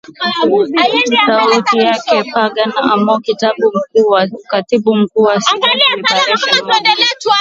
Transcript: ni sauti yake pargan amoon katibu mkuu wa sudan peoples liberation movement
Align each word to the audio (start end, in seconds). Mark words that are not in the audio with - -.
ni 0.69 1.17
sauti 1.27 1.77
yake 1.77 2.23
pargan 2.33 2.73
amoon 2.75 3.21
katibu 4.49 4.95
mkuu 4.95 5.21
wa 5.23 5.41
sudan 5.41 5.61
peoples 6.03 6.27
liberation 6.27 6.65
movement 6.65 7.25